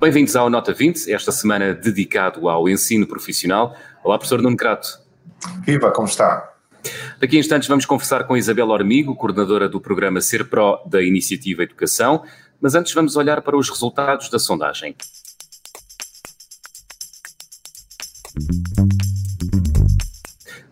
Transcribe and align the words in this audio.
Bem-vindos 0.00 0.34
ao 0.34 0.50
Nota 0.50 0.72
20, 0.72 1.12
esta 1.12 1.30
semana 1.30 1.72
dedicado 1.72 2.48
ao 2.48 2.68
ensino 2.68 3.06
profissional. 3.06 3.76
Olá, 4.02 4.18
professor 4.18 4.42
Nuno 4.42 4.56
Crato. 4.56 4.98
Viva, 5.64 5.92
como 5.92 6.08
está? 6.08 6.56
Daqui 7.20 7.36
a 7.36 7.40
instantes 7.40 7.68
vamos 7.68 7.86
conversar 7.86 8.24
com 8.24 8.36
Isabel 8.36 8.68
Ormigo, 8.68 9.14
coordenadora 9.14 9.68
do 9.68 9.80
programa 9.80 10.20
Ser 10.20 10.48
Pro 10.48 10.82
da 10.86 11.02
Iniciativa 11.02 11.62
Educação, 11.62 12.24
mas 12.60 12.74
antes 12.74 12.92
vamos 12.92 13.16
olhar 13.16 13.40
para 13.42 13.56
os 13.56 13.68
resultados 13.68 14.28
da 14.28 14.38
sondagem. 14.38 14.96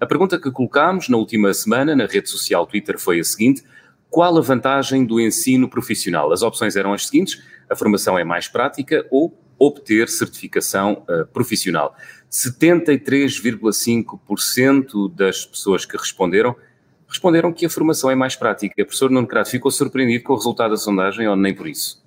A 0.01 0.07
pergunta 0.07 0.38
que 0.38 0.51
colocámos 0.51 1.09
na 1.09 1.16
última 1.16 1.55
semana 1.55 1.97
na 1.97 2.07
rede 2.07 2.29
social 2.29 2.66
Twitter 2.66 2.98
foi 2.98 3.20
a 3.20 3.24
seguinte: 3.24 3.62
qual 4.10 4.37
a 4.37 4.41
vantagem 4.41 5.05
do 5.05 5.20
ensino 5.20 5.69
profissional? 5.69 6.33
As 6.33 6.43
opções 6.43 6.77
eram 6.77 6.93
as 6.93 7.07
seguintes: 7.07 7.43
a 7.70 7.74
formação 7.74 8.19
é 8.19 8.24
mais 8.24 8.46
prática 8.46 9.07
ou 9.10 9.35
obter 9.59 10.09
certificação 10.09 11.05
uh, 11.09 11.27
profissional. 11.32 11.96
73,5% 12.30 15.15
das 15.15 15.46
pessoas 15.46 15.87
que 15.87 15.96
responderam 15.96 16.55
responderam 17.09 17.53
que 17.53 17.67
a 17.67 17.71
formação 17.71 18.11
é 18.11 18.15
mais 18.15 18.37
prática. 18.37 18.75
O 18.83 18.85
professor 18.85 19.11
Nuno 19.11 19.27
Crato 19.27 19.51
ficou 19.51 19.71
surpreendido 19.71 20.25
com 20.25 20.33
o 20.33 20.37
resultado 20.37 20.71
da 20.71 20.77
sondagem 20.77 21.29
ou 21.29 21.37
nem 21.37 21.55
por 21.55 21.67
isso? 21.67 22.03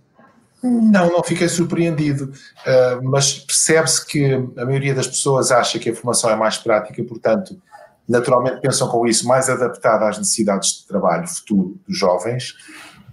Não, 0.63 1.11
não 1.11 1.23
fiquei 1.23 1.47
surpreendido, 1.47 2.25
uh, 2.65 3.03
mas 3.03 3.33
percebe-se 3.39 4.05
que 4.05 4.33
a 4.57 4.65
maioria 4.65 4.93
das 4.93 5.07
pessoas 5.07 5.51
acha 5.51 5.77
que 5.77 5.89
a 5.89 5.95
formação 5.95 6.29
é 6.31 6.35
mais 6.35 6.57
prática, 6.57 7.03
portanto, 7.03 7.61
naturalmente 8.07 8.61
pensam 8.61 8.87
com 8.87 9.05
isso 9.05 9.27
mais 9.27 9.49
adaptada 9.49 10.09
às 10.09 10.17
necessidades 10.17 10.79
de 10.79 10.87
trabalho 10.87 11.27
futuro 11.27 11.79
dos 11.87 11.97
jovens, 11.97 12.55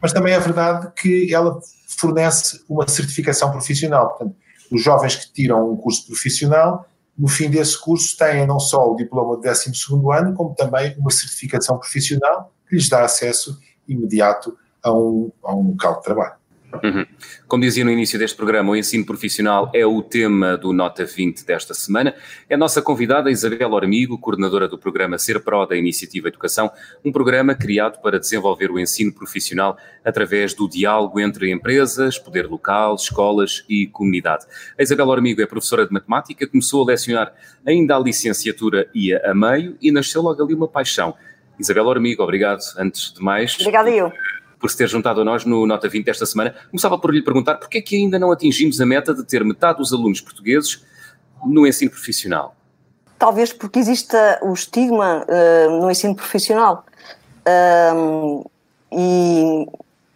mas 0.01 0.13
também 0.13 0.33
é 0.33 0.39
verdade 0.39 0.91
que 0.97 1.33
ela 1.35 1.59
fornece 1.87 2.65
uma 2.69 2.89
certificação 2.89 3.51
profissional. 3.51 4.09
Portanto, 4.09 4.37
os 4.71 4.83
jovens 4.83 5.17
que 5.17 5.33
tiram 5.33 5.71
um 5.71 5.77
curso 5.77 6.07
profissional, 6.07 6.87
no 7.17 7.29
fim 7.29 7.49
desse 7.49 7.81
curso, 7.81 8.17
têm 8.17 8.47
não 8.47 8.59
só 8.59 8.91
o 8.91 8.97
diploma 8.97 9.37
de 9.37 9.49
12 9.49 9.73
ano, 10.13 10.35
como 10.35 10.55
também 10.55 10.97
uma 10.99 11.11
certificação 11.11 11.79
profissional 11.79 12.53
que 12.69 12.75
lhes 12.75 12.89
dá 12.89 13.05
acesso 13.05 13.59
imediato 13.87 14.57
a 14.83 14.93
um, 14.93 15.31
a 15.43 15.55
um 15.55 15.71
local 15.71 15.97
de 15.97 16.03
trabalho. 16.03 16.35
Uhum. 16.83 17.07
Como 17.47 17.63
dizia 17.63 17.85
no 17.85 17.91
início 17.91 18.19
deste 18.19 18.37
programa, 18.37 18.71
o 18.71 18.77
ensino 18.77 19.05
profissional 19.05 19.71
é 19.75 19.87
o 19.87 20.03
tema 20.03 20.57
do 20.57 20.73
Nota 20.73 21.05
20 21.05 21.45
desta 21.45 21.75
semana. 21.75 22.15
É 22.49 22.55
a 22.55 22.59
nossa 22.59 22.83
convidada 22.83 23.31
Isabel 23.31 23.73
Ormigo, 23.73 24.19
coordenadora 24.19 24.67
do 24.67 24.79
programa 24.79 25.19
Ser 25.19 25.41
Pro 25.41 25.67
da 25.67 25.77
Iniciativa 25.77 26.29
Educação, 26.29 26.71
um 27.05 27.13
programa 27.13 27.55
criado 27.55 28.01
para 28.01 28.19
desenvolver 28.19 28.71
o 28.71 28.79
ensino 28.79 29.13
profissional 29.13 29.77
através 30.05 30.55
do 30.55 30.69
diálogo 30.69 31.21
entre 31.21 31.51
empresas, 31.51 32.19
poder 32.19 32.47
local, 32.47 32.95
escolas 32.95 33.65
e 33.69 33.87
comunidade. 33.87 34.45
A 34.79 34.83
Isabel 34.83 35.09
Ormigo 35.09 35.41
é 35.41 35.47
professora 35.47 35.87
de 35.87 35.93
matemática, 35.93 36.47
começou 36.47 36.83
a 36.83 36.87
lecionar 36.87 37.33
ainda 37.67 37.97
a 37.97 37.99
licenciatura 37.99 38.89
ia 38.95 39.23
a 39.25 39.35
meio 39.35 39.77
e 39.81 39.91
nasceu 39.91 40.23
logo 40.23 40.43
ali 40.43 40.55
uma 40.55 40.69
paixão. 40.69 41.15
Isabel 41.59 41.87
Ormigo, 41.87 42.23
obrigado 42.23 42.61
antes 42.79 43.13
de 43.13 43.23
mais. 43.23 43.57
Obrigada 43.61 43.91
eu 43.91 44.13
por 44.65 44.71
se 44.71 44.79
ter 44.79 44.89
juntado 44.89 45.21
a 45.21 45.25
nós 45.27 45.45
no 45.45 45.67
Nota 45.67 45.91
20 45.91 46.09
esta 46.09 46.25
semana. 46.25 46.55
Começava 46.71 46.99
por 46.99 47.13
lhe 47.13 47.21
perguntar 47.21 47.57
porquê 47.57 47.77
é 47.77 47.83
que 47.83 47.97
ainda 47.97 48.19
não 48.19 48.33
atingimos 48.33 48.81
a 48.81 48.87
meta 48.87 49.13
de 49.13 49.23
ter 49.23 49.45
metade 49.45 49.77
dos 49.77 49.93
alunos 49.93 50.23
portugueses 50.23 50.83
no 51.45 51.67
ensino 51.67 51.91
profissional? 51.91 52.57
Talvez 53.19 53.53
porque 53.53 53.79
exista 53.79 54.41
o 54.41 54.55
estigma 54.55 55.27
uh, 55.29 55.81
no 55.83 55.91
ensino 55.91 56.15
profissional. 56.15 56.87
Uh, 57.47 58.51
e 58.91 59.67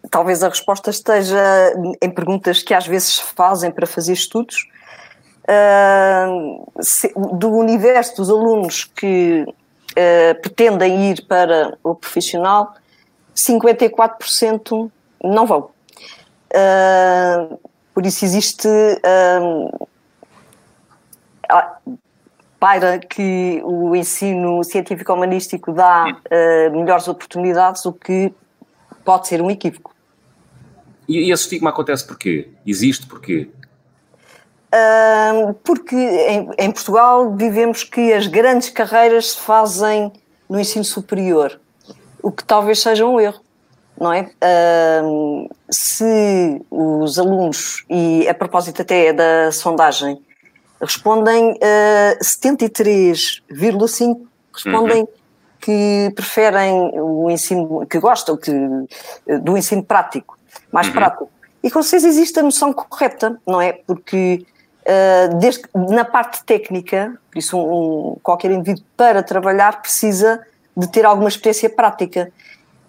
talvez 0.09 0.41
a 0.41 0.49
resposta 0.49 0.89
esteja 0.89 1.71
em 2.01 2.09
perguntas 2.09 2.63
que 2.63 2.73
às 2.73 2.87
vezes 2.87 3.17
se 3.17 3.21
fazem 3.35 3.69
para 3.69 3.85
fazer 3.85 4.13
estudos. 4.13 4.67
Uh, 5.43 6.65
se, 6.81 7.13
do 7.15 7.51
universo 7.51 8.15
dos 8.15 8.31
alunos 8.31 8.83
que 8.83 9.45
uh, 9.47 10.41
pretendem 10.41 11.11
ir 11.11 11.23
para 11.27 11.77
o 11.83 11.93
profissional, 11.93 12.73
54% 13.39 14.91
não 15.23 15.45
vão. 15.45 15.69
Uh, 16.51 17.59
por 17.93 18.05
isso 18.05 18.25
existe. 18.25 18.67
Uh, 18.67 19.87
paira 22.59 22.99
que 22.99 23.61
o 23.63 23.95
ensino 23.95 24.63
científico-humanístico 24.63 25.71
dá 25.71 26.05
uh, 26.05 26.71
melhores 26.71 27.07
oportunidades, 27.07 27.85
o 27.85 27.93
que 27.93 28.33
pode 29.05 29.27
ser 29.27 29.41
um 29.41 29.49
equívoco. 29.49 29.95
E, 31.07 31.17
e 31.17 31.31
esse 31.31 31.43
estigma 31.43 31.69
acontece 31.69 32.05
porquê? 32.05 32.49
Existe 32.65 33.07
porquê? 33.07 33.49
Uh, 34.71 35.53
porque 35.63 35.95
em, 35.95 36.49
em, 36.59 36.71
Portugal 36.71 37.33
vivemos 37.35 37.83
que 37.83 38.13
as 38.13 38.27
grandes 38.27 38.69
carreiras 38.69 39.31
se 39.31 39.39
fazem 39.39 40.11
no 40.47 40.59
ensino 40.59 40.85
superior 40.85 41.59
o 42.21 42.31
que 42.31 42.43
talvez 42.43 42.81
seja 42.81 43.05
um 43.05 43.19
erro, 43.19 43.39
não 43.99 44.13
é? 44.13 44.31
Uh, 45.03 45.49
se 45.69 46.61
os 46.69 47.19
alunos, 47.19 47.83
e 47.89 48.27
a 48.27 48.33
propósito 48.33 48.81
até 48.81 49.13
da 49.13 49.51
sondagem, 49.51 50.19
respondem 50.81 51.51
uh, 51.51 52.17
73,5% 52.21 54.29
respondem 54.63 55.01
uhum. 55.01 55.07
que 55.59 56.11
preferem 56.15 56.99
o 56.99 57.29
ensino, 57.29 57.85
que 57.87 57.99
gostam 57.99 58.37
que, 58.37 58.51
do 59.41 59.57
ensino 59.57 59.83
prático, 59.83 60.37
mais 60.71 60.87
uhum. 60.87 60.93
prático. 60.93 61.29
E 61.63 61.69
com 61.69 61.81
vocês 61.81 62.03
existe 62.03 62.39
a 62.39 62.43
noção 62.43 62.73
correta, 62.73 63.39
não 63.45 63.61
é? 63.61 63.73
Porque 63.73 64.45
uh, 64.81 65.35
desde, 65.37 65.63
na 65.73 66.05
parte 66.05 66.43
técnica, 66.43 67.17
por 67.31 67.37
isso 67.37 67.57
um, 67.57 68.11
um, 68.11 68.17
qualquer 68.21 68.51
indivíduo 68.51 68.83
para 68.95 69.23
trabalhar 69.23 69.81
precisa 69.81 70.45
de 70.75 70.87
ter 70.87 71.05
alguma 71.05 71.29
experiência 71.29 71.69
prática. 71.69 72.31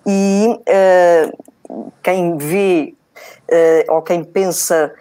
E 0.07 0.49
uh, 0.49 1.93
quem 2.03 2.37
vê 2.37 2.95
uh, 3.51 3.95
ou 3.95 4.03
quem 4.03 4.25
pensa 4.25 4.93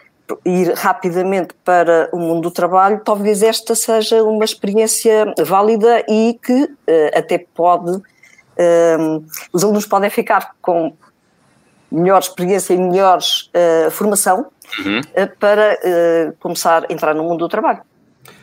ir 0.45 0.73
rapidamente 0.75 1.55
para 1.65 2.09
o 2.11 2.19
mundo 2.19 2.41
do 2.41 2.51
trabalho, 2.51 3.01
talvez 3.03 3.41
esta 3.41 3.73
seja 3.73 4.23
uma 4.23 4.45
experiência 4.45 5.33
válida 5.39 6.03
e 6.07 6.37
que 6.41 6.63
uh, 6.63 6.69
até 7.15 7.37
pode. 7.37 8.01
os 9.53 9.63
alunos 9.63 9.85
podem 9.85 10.09
ficar 10.09 10.53
com 10.61 10.93
melhor 11.91 12.19
experiência 12.19 12.73
e 12.73 12.77
melhor 12.77 13.19
formação 13.89 14.47
uhum. 14.85 15.01
para 15.39 15.77
começar 16.39 16.83
a 16.83 16.93
entrar 16.93 17.15
no 17.15 17.23
mundo 17.23 17.39
do 17.39 17.47
trabalho. 17.47 17.81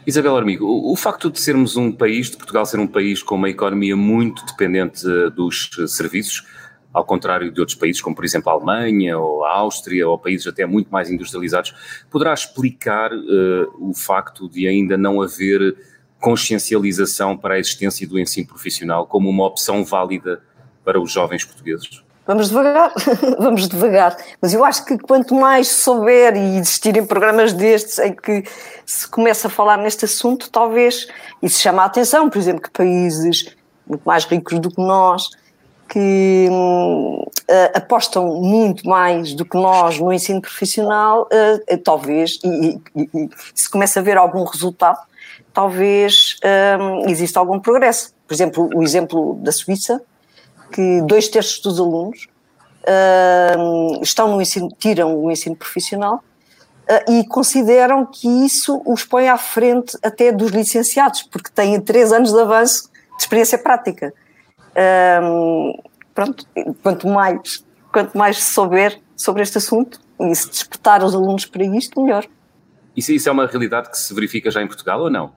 Isabel 0.06 0.36
Armigo, 0.36 0.66
o, 0.66 0.94
facto 0.94 1.30
de 1.30 1.40
sermos 1.40 1.76
um 1.76 1.90
país, 1.90 2.30
de 2.30 2.36
Portugal 2.36 2.64
ser 2.64 2.78
um 2.78 2.86
país 2.86 3.22
com 3.22 3.34
uma 3.34 3.50
economia 3.50 3.96
muito 3.96 4.44
dependente 4.46 5.04
eh, 5.04 5.30
dos 5.30 5.70
eh, 5.78 5.86
serviços, 5.86 6.46
ao 6.92 7.04
contrário 7.04 7.50
de 7.50 7.60
outros 7.60 7.76
países, 7.76 8.00
como 8.00 8.16
por 8.16 8.24
exemplo 8.24 8.48
a 8.48 8.52
Alemanha 8.52 9.18
ou 9.18 9.44
a 9.44 9.52
Áustria, 9.52 10.08
ou 10.08 10.18
países 10.18 10.46
até 10.46 10.64
muito 10.64 10.88
mais 10.88 11.10
industrializados, 11.10 11.74
poderá 12.10 12.32
explicar 12.32 13.12
uh, 13.12 13.90
o 13.90 13.92
facto 13.92 14.48
de 14.48 14.66
ainda 14.66 14.96
não 14.96 15.20
haver 15.20 15.76
consciencialização 16.18 17.36
para 17.36 17.54
a 17.54 17.58
existência 17.58 18.08
do 18.08 18.18
ensino 18.18 18.46
profissional 18.46 19.06
como 19.06 19.28
uma 19.28 19.44
opção 19.44 19.84
válida 19.84 20.40
para 20.82 20.98
os 20.98 21.12
jovens 21.12 21.44
portugueses? 21.44 22.02
Vamos 22.26 22.48
devagar, 22.48 22.92
vamos 23.38 23.68
devagar. 23.68 24.16
Mas 24.42 24.52
eu 24.52 24.64
acho 24.64 24.84
que 24.84 24.98
quanto 24.98 25.34
mais 25.34 25.68
souber 25.68 26.36
e 26.36 26.58
existirem 26.58 27.06
programas 27.06 27.52
destes 27.52 28.00
em 28.00 28.12
que 28.12 28.42
se 28.84 29.06
começa 29.06 29.46
a 29.46 29.50
falar 29.50 29.76
neste 29.76 30.04
assunto, 30.04 30.50
talvez 30.50 31.06
isso 31.40 31.60
chama 31.60 31.82
a 31.82 31.86
atenção, 31.86 32.28
por 32.28 32.38
exemplo, 32.38 32.62
que 32.62 32.70
países 32.70 33.56
muito 33.86 34.02
mais 34.04 34.24
ricos 34.24 34.58
do 34.58 34.70
que 34.70 34.80
nós, 34.80 35.30
que 35.88 36.48
uh, 36.50 37.30
apostam 37.74 38.26
muito 38.42 38.88
mais 38.88 39.32
do 39.32 39.44
que 39.44 39.56
nós 39.56 40.00
no 40.00 40.12
ensino 40.12 40.40
profissional, 40.40 41.28
uh, 41.32 41.78
talvez, 41.78 42.40
e, 42.44 42.80
e, 42.96 43.02
e, 43.14 43.30
se 43.54 43.70
começa 43.70 44.00
a 44.00 44.02
ver 44.02 44.16
algum 44.16 44.42
resultado, 44.42 44.98
talvez 45.52 46.38
exista 47.06 47.38
algum 47.38 47.58
progresso. 47.58 48.12
Por 48.26 48.34
exemplo, 48.34 48.68
o 48.74 48.82
exemplo 48.82 49.38
da 49.42 49.52
Suíça, 49.52 50.02
que 50.72 51.02
dois 51.02 51.28
terços 51.28 51.60
dos 51.60 51.78
alunos 51.78 52.28
uh, 52.82 54.02
estão 54.02 54.28
no 54.28 54.40
ensino, 54.40 54.68
tiram 54.78 55.16
o 55.16 55.30
ensino 55.30 55.56
profissional 55.56 56.22
uh, 56.88 57.12
e 57.12 57.26
consideram 57.26 58.06
que 58.06 58.28
isso 58.44 58.82
os 58.86 59.04
põe 59.04 59.28
à 59.28 59.36
frente 59.36 59.96
até 60.02 60.32
dos 60.32 60.50
licenciados, 60.50 61.22
porque 61.22 61.50
têm 61.50 61.80
três 61.80 62.12
anos 62.12 62.32
de 62.32 62.40
avanço 62.40 62.90
de 63.16 63.22
experiência 63.22 63.58
prática. 63.58 64.12
Uh, 64.72 65.82
pronto, 66.14 66.46
quanto 66.82 67.08
mais, 67.08 67.64
quanto 67.92 68.16
mais 68.16 68.42
souber 68.42 69.00
sobre 69.16 69.42
este 69.42 69.58
assunto, 69.58 70.00
E 70.18 70.34
se 70.34 70.48
despertar 70.48 71.04
os 71.04 71.14
alunos 71.14 71.44
para 71.44 71.64
isto, 71.64 72.00
melhor. 72.00 72.24
Isso, 72.96 73.12
isso 73.12 73.28
é 73.28 73.32
uma 73.32 73.46
realidade 73.46 73.90
que 73.90 73.98
se 73.98 74.14
verifica 74.14 74.50
já 74.50 74.62
em 74.62 74.66
Portugal 74.66 75.00
ou 75.00 75.10
não? 75.10 75.32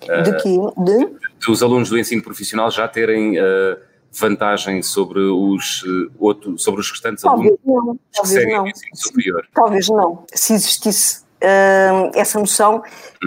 De 0.00 0.36
quê? 0.42 0.56
De? 0.76 1.08
Dos 1.46 1.62
alunos 1.62 1.88
do 1.88 1.98
ensino 1.98 2.22
profissional 2.22 2.70
já 2.70 2.86
terem 2.86 3.38
vantagem 4.18 4.82
sobre 4.82 5.20
os, 5.20 5.82
uh, 5.82 6.10
outro, 6.18 6.58
sobre 6.58 6.80
os 6.80 6.90
restantes 6.90 7.22
talvez 7.22 7.54
alunos 7.66 7.86
não, 8.14 8.22
que 8.22 8.28
seguem 8.28 8.54
não. 8.56 8.64
o 8.64 8.68
ensino 8.68 8.96
superior? 8.96 9.46
Talvez 9.54 9.88
não. 9.88 10.24
Se 10.32 10.54
existisse 10.54 11.22
uh, 11.42 12.10
essa 12.14 12.38
noção, 12.38 12.82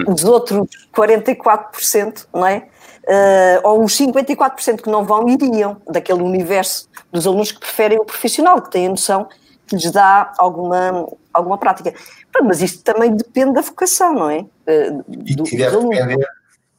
os 0.08 0.24
outros 0.24 0.66
44%, 0.94 2.26
não 2.34 2.46
é? 2.46 2.66
Uh, 3.04 3.60
ou 3.68 3.84
os 3.84 3.96
54% 3.98 4.82
que 4.82 4.90
não 4.90 5.04
vão 5.04 5.28
iriam 5.28 5.80
daquele 5.88 6.22
universo 6.22 6.88
dos 7.10 7.26
alunos 7.26 7.50
que 7.50 7.58
preferem 7.60 7.98
o 7.98 8.04
profissional, 8.04 8.60
que 8.62 8.70
têm 8.70 8.86
a 8.86 8.90
noção 8.90 9.28
que 9.66 9.76
lhes 9.76 9.90
dá 9.90 10.32
alguma, 10.38 11.06
alguma 11.32 11.56
prática. 11.56 11.94
Pronto, 12.32 12.46
Mas 12.48 12.60
isto 12.60 12.82
também 12.82 13.14
depende 13.14 13.54
da 13.54 13.60
vocação, 13.62 14.12
não 14.14 14.28
é? 14.30 14.40
Uh, 14.40 15.04
E, 15.24 15.34
do- 15.36 15.46
e 15.46 15.56
deve 15.56 15.76
depender, 15.78 16.26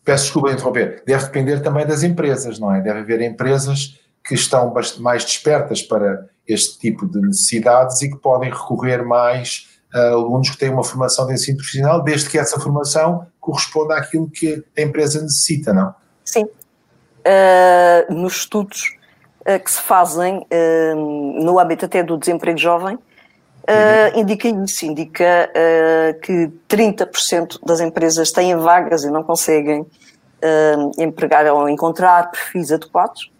peço 0.03 0.23
desculpa 0.25 0.49
de 0.49 0.55
interromper, 0.55 1.03
deve 1.07 1.23
depender 1.25 1.59
também 1.61 1.85
das 1.87 2.03
empresas, 2.03 2.59
não 2.59 2.73
é? 2.73 2.81
Deve 2.81 2.99
haver 2.99 3.21
empresas 3.21 3.99
que 4.23 4.35
estão 4.35 4.73
mais 4.99 5.25
despertas 5.25 5.81
para 5.81 6.25
este 6.47 6.79
tipo 6.79 7.07
de 7.07 7.19
necessidades 7.21 8.01
e 8.01 8.09
que 8.09 8.17
podem 8.17 8.49
recorrer 8.49 9.03
mais 9.03 9.69
a 9.93 10.09
alunos 10.09 10.49
que 10.49 10.57
têm 10.57 10.69
uma 10.69 10.83
formação 10.83 11.27
de 11.27 11.33
ensino 11.33 11.57
profissional, 11.57 12.01
desde 12.01 12.29
que 12.29 12.37
essa 12.37 12.59
formação 12.59 13.27
corresponda 13.39 13.95
àquilo 13.95 14.29
que 14.29 14.63
a 14.77 14.81
empresa 14.81 15.21
necessita, 15.21 15.73
não? 15.73 15.93
Sim. 16.23 16.45
Uh, 16.45 18.13
nos 18.13 18.37
estudos 18.37 18.95
uh, 19.41 19.59
que 19.59 19.69
se 19.69 19.81
fazem 19.81 20.37
uh, 20.37 21.43
no 21.43 21.59
âmbito 21.59 21.85
até 21.85 22.01
do 22.03 22.17
desemprego 22.17 22.57
jovem, 22.57 22.95
uh, 22.95 24.19
indica 24.19 24.47
isso, 24.47 24.85
indica 24.85 25.49
uh, 25.51 26.19
que 26.21 26.51
30% 26.69 27.59
das 27.65 27.79
empresas 27.79 28.31
têm 28.31 28.55
vagas 28.55 29.03
e 29.03 29.11
não 29.11 29.23
conseguem 29.23 29.81
uh, 29.81 30.91
empregar 30.97 31.45
ou 31.47 31.67
encontrar 31.67 32.31
perfis 32.31 32.71
adequados 32.71 33.31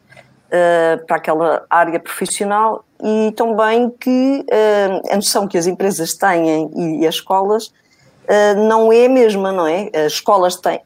uh, 0.51 1.05
para 1.05 1.17
aquela 1.17 1.65
área 1.69 1.99
profissional 1.99 2.85
e 3.03 3.31
também 3.31 3.89
que 3.89 4.45
uh, 4.47 5.13
a 5.13 5.15
noção 5.15 5.47
que 5.47 5.57
as 5.57 5.67
empresas 5.67 6.13
têm 6.13 6.69
e 7.01 7.07
as 7.07 7.15
escolas 7.15 7.67
uh, 7.67 8.67
não 8.67 8.91
é 8.91 9.05
a 9.05 9.09
mesma, 9.09 9.51
não 9.51 9.67
é? 9.67 9.89
As 9.93 10.13
escolas 10.13 10.55
têm, 10.55 10.81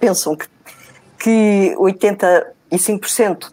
pensam 0.00 0.34
que 0.36 0.46
que 1.22 1.74
85% 1.78 3.52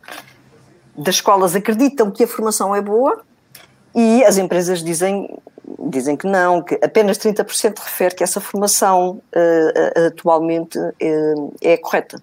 das 0.97 1.15
escolas 1.15 1.55
acreditam 1.55 2.09
que 2.09 2.23
a 2.23 2.27
formação 2.27 2.75
é 2.75 2.81
boa 2.81 3.21
e 3.93 4.23
as 4.23 4.37
empresas 4.39 4.83
dizem, 4.83 5.37
dizem 5.87 6.17
que 6.17 6.25
não, 6.25 6.63
que 6.63 6.79
apenas 6.83 7.19
30% 7.19 7.77
refere 7.77 8.15
que 8.15 8.23
essa 8.23 8.41
formação 8.41 9.21
uh, 9.35 10.07
atualmente 10.07 10.79
uh, 10.79 11.55
é 11.61 11.77
correta. 11.77 12.21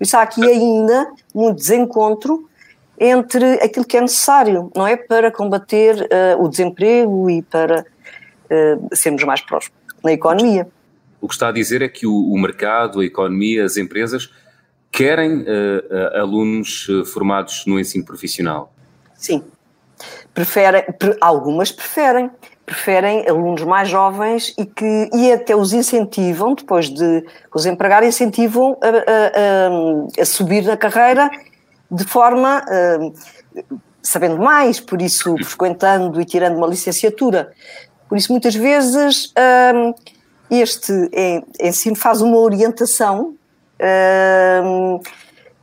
Isso 0.00 0.16
há 0.16 0.22
aqui 0.22 0.44
ainda 0.44 1.10
um 1.34 1.52
desencontro 1.52 2.48
entre 2.98 3.54
aquilo 3.62 3.84
que 3.84 3.96
é 3.96 4.00
necessário, 4.00 4.70
não 4.74 4.86
é? 4.86 4.96
Para 4.96 5.30
combater 5.30 5.96
uh, 6.02 6.42
o 6.42 6.48
desemprego 6.48 7.28
e 7.30 7.42
para 7.42 7.84
sermos 8.92 9.24
mais 9.24 9.40
próximos 9.40 9.76
na 10.04 10.12
economia. 10.12 10.68
O 11.20 11.26
que 11.26 11.34
está 11.34 11.48
a 11.48 11.52
dizer 11.52 11.82
é 11.82 11.88
que 11.88 12.06
o, 12.06 12.14
o 12.14 12.38
mercado, 12.38 13.00
a 13.00 13.04
economia, 13.04 13.64
as 13.64 13.76
empresas 13.76 14.30
querem 14.92 15.42
uh, 15.42 16.18
alunos 16.20 16.88
uh, 16.88 17.04
formados 17.04 17.64
no 17.66 17.78
ensino 17.78 18.04
profissional? 18.04 18.72
Sim. 19.14 19.42
Preferem, 20.32 20.84
pre, 20.98 21.16
algumas 21.20 21.72
preferem. 21.72 22.30
Preferem 22.66 23.26
alunos 23.28 23.62
mais 23.62 23.88
jovens 23.88 24.52
e 24.58 24.66
que 24.66 25.08
e 25.14 25.32
até 25.32 25.54
os 25.54 25.72
incentivam, 25.72 26.54
depois 26.54 26.88
de 26.88 27.24
os 27.54 27.64
empregar, 27.64 28.02
incentivam 28.02 28.76
a, 28.82 28.88
a, 28.88 30.20
a, 30.20 30.22
a 30.22 30.24
subir 30.24 30.64
na 30.64 30.76
carreira 30.76 31.30
de 31.88 32.04
forma 32.04 32.64
uh, 32.68 33.78
sabendo 34.02 34.38
mais, 34.38 34.80
por 34.80 35.00
isso 35.00 35.36
frequentando 35.44 36.20
e 36.20 36.24
tirando 36.24 36.56
uma 36.56 36.66
licenciatura. 36.66 37.52
Por 38.08 38.18
isso, 38.18 38.32
muitas 38.32 38.54
vezes, 38.54 39.32
este 40.50 40.92
ensino 41.60 41.96
faz 41.96 42.20
uma 42.20 42.38
orientação 42.38 43.36
Uh, 43.78 45.02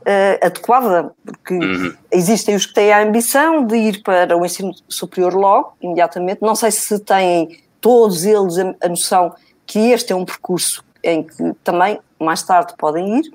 uh, 0.04 0.46
adequada, 0.46 1.12
porque 1.24 1.54
uhum. 1.54 1.94
existem 2.10 2.54
os 2.54 2.66
que 2.66 2.74
têm 2.74 2.92
a 2.92 3.02
ambição 3.02 3.66
de 3.66 3.76
ir 3.76 4.02
para 4.02 4.36
o 4.36 4.44
ensino 4.44 4.72
superior 4.88 5.34
logo, 5.34 5.74
imediatamente. 5.80 6.42
Não 6.42 6.54
sei 6.54 6.70
se 6.70 6.98
têm 7.00 7.60
todos 7.80 8.24
eles 8.24 8.58
a, 8.58 8.74
a 8.82 8.88
noção 8.88 9.34
que 9.66 9.78
este 9.90 10.12
é 10.12 10.16
um 10.16 10.24
percurso 10.24 10.84
em 11.02 11.22
que 11.22 11.52
também 11.62 11.98
mais 12.18 12.42
tarde 12.42 12.74
podem 12.78 13.18
ir, 13.18 13.32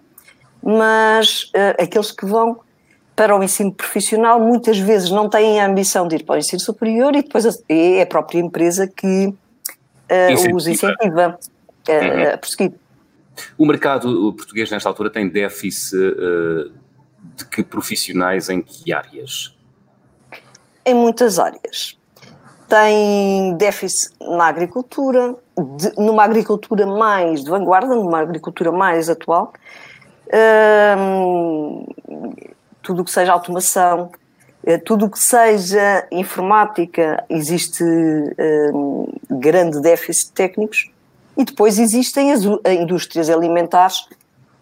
mas 0.62 1.52
uh, 1.56 1.82
aqueles 1.82 2.12
que 2.12 2.26
vão 2.26 2.60
para 3.16 3.38
o 3.38 3.44
ensino 3.44 3.74
profissional 3.74 4.40
muitas 4.40 4.80
vezes 4.80 5.12
não 5.12 5.30
têm 5.30 5.60
a 5.60 5.66
ambição 5.66 6.08
de 6.08 6.16
ir 6.16 6.24
para 6.24 6.36
o 6.36 6.38
ensino 6.38 6.60
superior 6.60 7.14
e 7.16 7.22
depois 7.22 7.46
é 7.68 8.02
a 8.02 8.06
própria 8.06 8.40
empresa 8.40 8.88
que 8.88 9.34
incentiva. 10.32 10.56
os 10.56 10.68
incentiva 10.68 11.40
uhum. 11.90 12.34
a 12.34 12.38
prosseguir. 12.38 12.74
O 13.58 13.66
mercado 13.66 14.34
português, 14.34 14.70
nesta 14.72 14.90
altura, 14.90 15.10
tem 15.10 15.28
déficit 15.28 15.96
uh, 15.96 16.72
de 17.36 17.46
que 17.46 17.64
profissionais 17.64 18.50
em 18.50 18.62
que 18.62 18.94
áreas? 18.94 19.56
Em 20.86 20.94
muitas 20.94 21.40
áreas. 21.40 21.98
Tem 22.68 23.56
déficit 23.58 24.14
na 24.22 24.46
agricultura, 24.46 25.36
de, 25.58 25.94
numa 25.98 26.24
agricultura 26.24 26.86
mais 26.86 27.44
de 27.44 27.50
vanguarda, 27.50 27.96
numa 27.96 28.20
agricultura 28.20 28.72
mais 28.72 29.10
atual. 29.10 29.54
Uh, 30.28 31.94
tudo 32.82 33.02
o 33.02 33.06
que 33.06 33.12
seja 33.12 33.34
automação, 33.34 34.12
uh, 34.64 34.84
tudo 34.86 35.06
o 35.06 35.10
que 35.10 35.20
seja 35.20 36.08
informática, 36.12 37.24
existe 37.30 37.84
grande 39.30 39.82
déficit 39.82 40.28
de 40.28 40.34
técnicos. 40.34 40.92
E 41.40 41.46
depois 41.46 41.80
existem 41.80 42.34
as 42.34 42.42
indústrias 42.44 43.30
alimentares 43.30 44.06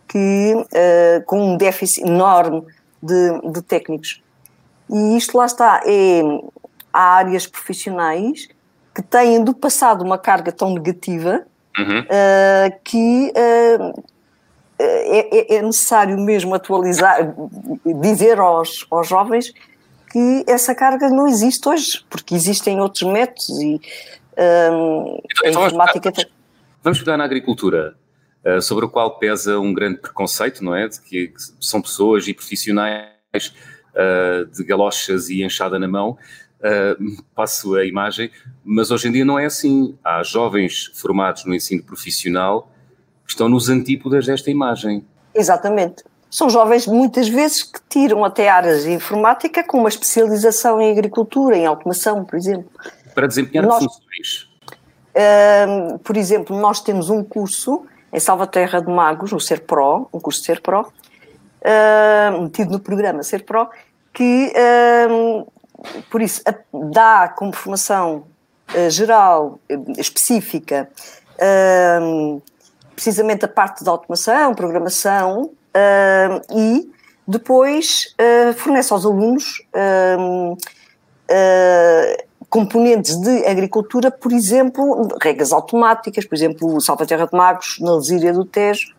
que, 0.07 0.53
uh, 0.53 1.25
com 1.25 1.53
um 1.53 1.57
déficit 1.57 2.07
enorme 2.07 2.63
de, 3.01 3.51
de, 3.51 3.63
técnicos. 3.63 4.21
E 4.87 5.17
isto 5.17 5.35
lá 5.35 5.47
está, 5.47 5.81
é, 5.83 6.21
há 6.93 7.15
áreas 7.15 7.47
profissionais 7.47 8.47
que 8.93 9.01
têm 9.01 9.43
do 9.43 9.55
passado 9.55 10.03
uma 10.03 10.19
carga 10.19 10.51
tão 10.51 10.75
negativa 10.75 11.47
uhum. 11.79 11.99
uh, 12.01 12.79
que 12.83 13.33
uh, 13.35 14.03
é, 14.77 15.55
é, 15.55 15.61
necessário 15.63 16.15
mesmo 16.19 16.53
atualizar, 16.53 17.33
dizer 18.03 18.39
aos, 18.39 18.85
aos 18.91 19.07
jovens 19.07 19.51
que 20.11 20.43
essa 20.45 20.75
carga 20.75 21.09
não 21.09 21.27
existe 21.27 21.67
hoje, 21.67 22.05
porque 22.07 22.35
existem 22.35 22.79
outros 22.79 23.01
métodos 23.01 23.49
e 23.59 23.81
então, 25.43 25.63
a 25.63 25.65
informática... 25.65 26.11
Vamos, 26.11 26.36
vamos 26.83 26.99
pegar 26.99 27.17
na 27.17 27.23
agricultura, 27.23 27.95
uh, 28.45 28.61
sobre 28.61 28.85
o 28.85 28.89
qual 28.89 29.17
pesa 29.17 29.59
um 29.59 29.73
grande 29.73 29.99
preconceito, 29.99 30.63
não 30.63 30.75
é? 30.75 30.87
De 30.87 31.01
que, 31.01 31.33
são 31.59 31.81
pessoas 31.81 32.27
e 32.27 32.33
profissionais 32.33 33.11
uh, 33.35 34.45
de 34.45 34.63
galochas 34.63 35.29
e 35.29 35.43
enxada 35.43 35.77
na 35.77 35.87
mão, 35.87 36.17
uh, 36.59 37.23
passo 37.35 37.75
a 37.75 37.85
imagem, 37.85 38.31
mas 38.63 38.91
hoje 38.91 39.07
em 39.07 39.11
dia 39.11 39.25
não 39.25 39.37
é 39.37 39.45
assim. 39.45 39.97
Há 40.03 40.23
jovens 40.23 40.91
formados 40.93 41.45
no 41.45 41.53
ensino 41.53 41.83
profissional 41.83 42.71
que 43.25 43.31
estão 43.31 43.49
nos 43.49 43.69
antípodas 43.69 44.25
desta 44.25 44.49
imagem. 44.49 45.05
Exatamente. 45.35 46.03
São 46.29 46.49
jovens, 46.49 46.87
muitas 46.87 47.27
vezes, 47.29 47.63
que 47.63 47.79
tiram 47.89 48.25
até 48.25 48.49
áreas 48.49 48.83
de 48.83 48.91
informática 48.91 49.63
com 49.63 49.79
uma 49.79 49.89
especialização 49.89 50.81
em 50.81 50.91
agricultura, 50.91 51.55
em 51.55 51.65
automação, 51.65 52.25
por 52.25 52.35
exemplo. 52.35 52.69
Para 53.13 53.27
desempenhar 53.27 53.65
nós, 53.65 53.83
funções? 53.83 54.49
Uh, 55.17 55.97
por 55.99 56.15
exemplo, 56.15 56.55
nós 56.55 56.79
temos 56.79 57.09
um 57.09 57.23
curso 57.23 57.87
em 58.13 58.19
Salvaterra 58.19 58.79
de 58.79 58.87
Magos, 58.87 59.33
o 59.33 59.39
Ser 59.39 59.61
Pro, 59.61 60.07
um 60.13 60.19
curso 60.19 60.41
de 60.41 60.45
Ser 60.45 60.61
Pro, 60.61 60.81
uh, 60.81 62.41
metido 62.43 62.71
no 62.71 62.79
programa 62.79 63.23
Ser 63.23 63.43
Pro, 63.43 63.67
que, 64.13 64.53
uh, 64.55 65.51
por 66.11 66.21
isso, 66.21 66.43
dá 66.91 67.33
como 67.35 67.51
formação 67.51 68.25
geral, 68.89 69.59
específica, 69.97 70.89
precisamente 72.93 73.45
a 73.45 73.47
parte 73.47 73.81
da 73.81 73.91
automação, 73.91 74.53
programação, 74.53 75.51
e 76.53 76.91
depois 77.25 78.13
fornece 78.57 78.91
aos 78.91 79.05
alunos 79.05 79.61
componentes 82.49 83.15
de 83.17 83.45
agricultura, 83.45 84.09
por 84.09 84.31
exemplo, 84.31 85.07
regas 85.21 85.51
automáticas, 85.51 86.25
por 86.25 86.35
exemplo, 86.35 86.75
o 86.75 86.81
Salvaterra 86.81 87.27
de 87.27 87.35
Magos, 87.35 87.77
na 87.79 87.95
Lesíria 87.95 88.33
do 88.33 88.45
Tejo, 88.45 88.95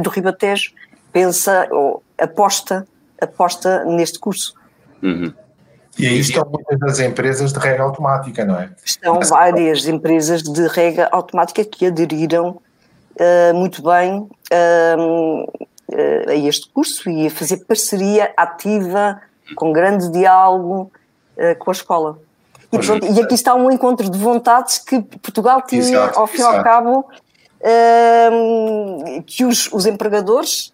do 0.00 0.10
Ribatejo, 0.10 0.72
pensa 1.12 1.66
ou 1.70 2.02
aposta, 2.18 2.86
aposta 3.20 3.84
neste 3.84 4.18
curso. 4.18 4.54
Uhum. 5.02 5.32
E 5.98 6.06
aí 6.06 6.18
estão 6.20 6.48
muitas 6.48 6.78
das 6.78 7.00
empresas 7.00 7.52
de 7.52 7.58
rega 7.58 7.82
automática, 7.82 8.44
não 8.44 8.58
é? 8.58 8.70
Estão 8.84 9.20
várias 9.20 9.86
empresas 9.86 10.42
de 10.42 10.66
rega 10.68 11.08
automática 11.12 11.64
que 11.64 11.86
aderiram 11.86 12.60
uh, 13.16 13.54
muito 13.54 13.82
bem 13.82 14.20
uh, 14.20 15.42
uh, 15.42 16.30
a 16.30 16.34
este 16.34 16.70
curso 16.70 17.10
e 17.10 17.26
a 17.26 17.30
fazer 17.30 17.58
parceria 17.66 18.32
ativa, 18.36 19.20
com 19.54 19.72
grande 19.72 20.10
diálogo 20.10 20.90
com 21.58 21.70
a 21.70 21.72
escola. 21.72 22.18
E, 22.72 22.78
pronto, 22.78 23.06
e, 23.06 23.20
aqui 23.20 23.34
está 23.34 23.54
um 23.54 23.70
encontro 23.70 24.10
de 24.10 24.18
vontades 24.18 24.78
que 24.78 25.00
Portugal 25.00 25.62
tinha, 25.62 25.82
exato, 25.82 26.18
ao 26.18 26.26
fim 26.26 26.40
e 26.40 26.44
ao 26.44 26.62
cabo, 26.62 27.04
que 29.26 29.44
os, 29.44 29.70
os 29.72 29.84
empregadores 29.84 30.72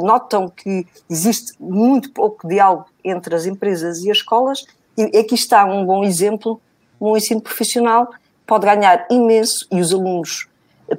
notam 0.00 0.48
que 0.48 0.86
existe 1.10 1.52
muito 1.58 2.12
pouco 2.12 2.46
diálogo 2.46 2.86
entre 3.04 3.34
as 3.34 3.46
empresas 3.46 3.98
e 4.04 4.10
as 4.10 4.18
escolas, 4.18 4.64
e 4.96 5.18
aqui 5.18 5.34
está 5.34 5.64
um 5.64 5.84
bom 5.84 6.04
exemplo 6.04 6.60
no 7.00 7.16
ensino 7.16 7.40
profissional, 7.40 8.08
pode 8.46 8.64
ganhar 8.64 9.06
imenso, 9.10 9.66
e 9.70 9.80
os 9.80 9.92
alunos 9.92 10.48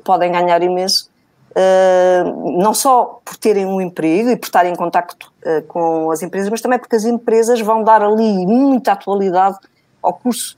podem 0.03 0.31
ganhar 0.31 0.61
imenso, 0.61 1.09
uh, 1.51 2.61
não 2.61 2.73
só 2.73 3.19
por 3.25 3.35
terem 3.35 3.65
um 3.65 3.81
emprego 3.81 4.29
e 4.29 4.37
por 4.37 4.45
estarem 4.45 4.71
em 4.71 4.75
contacto 4.75 5.31
uh, 5.43 5.61
com 5.63 6.11
as 6.11 6.21
empresas, 6.21 6.49
mas 6.49 6.61
também 6.61 6.79
porque 6.79 6.95
as 6.95 7.05
empresas 7.05 7.59
vão 7.59 7.83
dar 7.83 8.03
ali 8.03 8.45
muita 8.45 8.93
atualidade 8.93 9.57
ao 10.01 10.13
curso. 10.13 10.55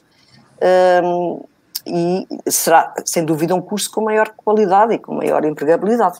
Uh, 0.58 1.48
e 1.86 2.28
será, 2.48 2.94
sem 3.06 3.26
dúvida, 3.26 3.56
um 3.56 3.62
curso 3.62 3.90
com 3.92 4.02
maior 4.02 4.30
qualidade 4.36 4.94
e 4.94 5.00
com 5.00 5.16
maior 5.16 5.44
empregabilidade. 5.44 6.20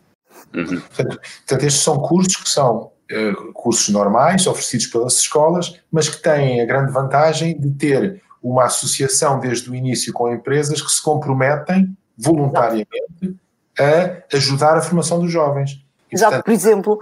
Uhum. 0.54 0.82
Portanto, 0.82 1.20
portanto, 1.20 1.64
estes 1.64 1.84
são 1.84 2.00
cursos 2.00 2.36
que 2.36 2.50
são 2.50 2.92
uh, 3.12 3.54
cursos 3.54 3.90
normais, 3.90 4.48
oferecidos 4.48 4.88
pelas 4.88 5.14
escolas, 5.18 5.80
mas 5.92 6.10
que 6.10 6.22
têm 6.22 6.62
a 6.62 6.66
grande 6.66 6.92
vantagem 6.92 7.60
de 7.60 7.72
ter 7.72 8.22
uma 8.42 8.66
associação 8.66 9.40
desde 9.40 9.70
o 9.70 9.76
início 9.76 10.12
com 10.12 10.34
empresas 10.34 10.82
que 10.82 10.92
se 10.92 11.02
comprometem 11.02 11.96
voluntariamente 12.18 13.38
a 13.80 14.36
ajudar 14.36 14.78
a 14.78 14.82
formação 14.82 15.20
dos 15.20 15.32
jovens. 15.32 15.84
Exato, 16.12 16.32
portanto, 16.32 16.46
por 16.46 16.52
exemplo, 16.52 17.00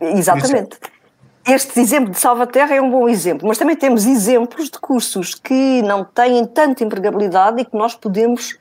exatamente. 0.00 0.78
Este 1.48 1.80
exemplo 1.80 2.10
de 2.10 2.18
Salvaterra 2.18 2.74
é 2.74 2.80
um 2.80 2.90
bom 2.90 3.08
exemplo, 3.08 3.48
mas 3.48 3.56
também 3.56 3.74
temos 3.74 4.04
exemplos 4.06 4.68
de 4.68 4.78
cursos 4.78 5.34
que 5.34 5.82
não 5.82 6.04
têm 6.04 6.44
tanta 6.44 6.84
empregabilidade 6.84 7.62
e 7.62 7.64
que 7.64 7.76
nós 7.76 7.94
podemos 7.94 8.58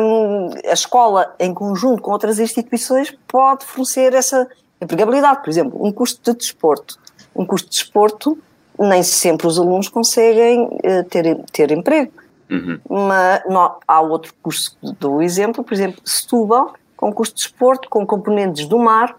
hum, 0.00 0.50
a 0.68 0.72
escola, 0.72 1.34
em 1.38 1.54
conjunto 1.54 2.02
com 2.02 2.10
outras 2.10 2.38
instituições, 2.38 3.16
pode 3.26 3.64
fornecer 3.64 4.12
essa 4.14 4.46
empregabilidade. 4.80 5.42
Por 5.42 5.48
exemplo, 5.48 5.84
um 5.84 5.90
curso 5.90 6.20
de 6.22 6.34
desporto. 6.34 6.98
Um 7.34 7.46
curso 7.46 7.64
de 7.64 7.70
desporto, 7.70 8.38
nem 8.78 9.02
sempre 9.02 9.46
os 9.46 9.58
alunos 9.58 9.88
conseguem 9.88 10.64
uh, 10.64 11.04
ter, 11.08 11.42
ter 11.52 11.70
emprego. 11.70 12.12
Uhum. 12.50 12.80
Mas 13.06 13.42
não, 13.48 13.76
há 13.86 14.00
outro 14.00 14.34
curso 14.42 14.76
do 14.82 15.22
exemplo, 15.22 15.62
por 15.62 15.72
exemplo, 15.72 16.00
Setúbal, 16.04 16.74
com 16.96 17.12
curso 17.12 17.34
de 17.34 17.42
desporto, 17.42 17.88
com 17.88 18.04
componentes 18.04 18.66
do 18.66 18.78
mar, 18.78 19.16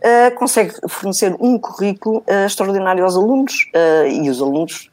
uh, 0.00 0.34
consegue 0.36 0.74
fornecer 0.88 1.34
um 1.40 1.58
currículo 1.58 2.18
uh, 2.18 2.46
extraordinário 2.46 3.04
aos 3.04 3.16
alunos 3.16 3.70
uh, 3.74 4.06
e 4.06 4.28
os 4.28 4.40
alunos, 4.40 4.90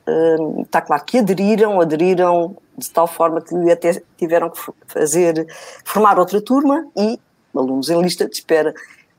está 0.64 0.82
claro 0.82 1.04
que 1.06 1.20
aderiram, 1.20 1.82
aderiram 1.82 2.56
de 2.78 2.90
tal 2.90 3.08
forma 3.08 3.42
que 3.42 3.56
até 3.72 4.02
tiveram 4.18 4.50
que 4.50 4.60
fazer, 4.86 5.48
formar 5.84 6.20
outra 6.20 6.40
turma 6.40 6.88
e 6.96 7.20
alunos 7.56 7.90
em 7.90 8.00
lista 8.02 8.28
de 8.28 8.36
espera. 8.36 8.74